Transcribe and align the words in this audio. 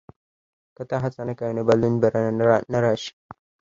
•که 0.75 0.83
ته 0.89 0.95
هڅه 1.03 1.21
نه 1.27 1.33
کوې، 1.39 1.51
نو 1.57 1.61
بدلون 1.67 1.93
به 2.01 2.07
نه 2.73 2.77
راشي. 2.83 3.11